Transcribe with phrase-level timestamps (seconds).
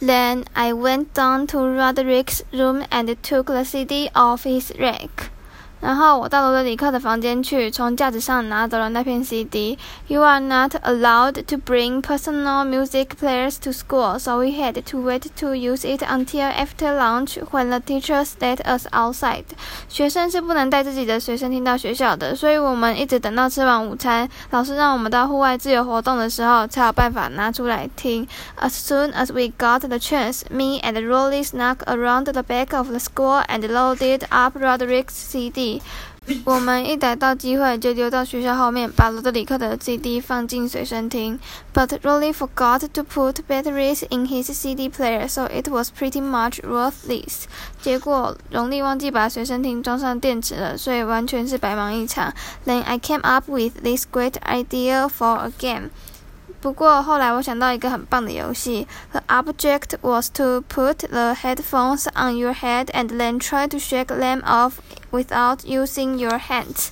[0.00, 5.30] Then I went down to Rodrick's room and took the CD off his rack.
[5.80, 9.78] 然后我到了里克的房间去，从架子上拿走了那片 CD。
[10.08, 15.22] You are not allowed to bring personal music players to school, so we had to wait
[15.36, 19.44] to use it until after lunch when the teachers let us outside.
[19.88, 28.26] 学生是不能带自己的随身听到学校的，所以我们一直等到吃完午餐，老师让我们到户外自由活动的时候才有办法拿出来听。
[28.60, 32.98] As soon as we got the chance, me and Rowley snuck around the back of the
[32.98, 35.69] school and loaded up Rodrick's CD.
[36.44, 41.40] 我们一逮到机会就溜到学校后面，把罗德里克的 CD 放进随身听。
[41.74, 47.44] But Rolly forgot to put batteries in his CD player, so it was pretty much worthless.
[47.80, 52.32] 结果荣利忘记把随身听装上电池了，所以完全是白忙一场。
[52.64, 55.90] Then I came up with this great idea for a game.
[56.60, 58.86] 不过后来我想到一个很棒的游戏。
[59.12, 64.42] The object was to put the headphones on your head and then try to shake them
[64.42, 64.74] off
[65.10, 66.88] without using your hands。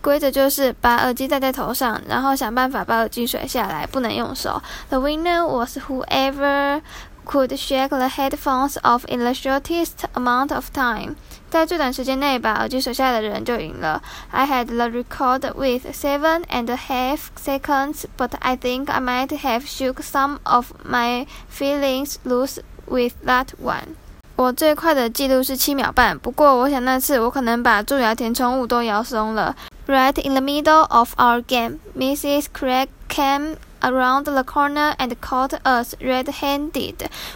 [0.00, 4.62] 规则就是把耳机戴在头上，然后想办法把耳机甩下来，不能用手。
[4.90, 6.82] The winner was whoever
[7.25, 11.15] could shake the headphones off in the shortest amount of time。
[11.49, 14.01] 在最短时间内把耳机甩下来的人就赢了。
[14.31, 19.61] I had the record with seven and a half seconds, but I think I might have
[19.65, 23.95] shook some of my feelings loose with that one.
[24.35, 29.55] 我最快的记录是七秒半，不过我想那次我可能把蛀牙填充物都摇松了。
[29.87, 32.45] Right in the middle of our game, Mrs.
[32.53, 36.94] Craig came around the corner and caught us red-handed。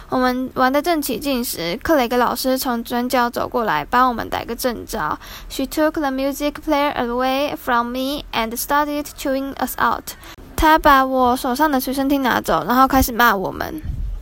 [0.09, 5.17] 我们玩得正起劲时，克雷格老师从转角走过来，帮我们逮个正着。
[5.49, 10.13] She took the music player away from me and started chewing us out。
[10.55, 13.81] 她把我手上的随身听拿走，然后开始骂我们。